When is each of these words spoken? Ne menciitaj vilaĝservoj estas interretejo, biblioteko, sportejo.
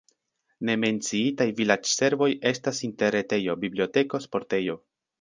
Ne 0.69 0.75
menciitaj 0.83 1.47
vilaĝservoj 1.59 2.31
estas 2.55 2.83
interretejo, 2.91 3.61
biblioteko, 3.67 4.27
sportejo. 4.29 4.85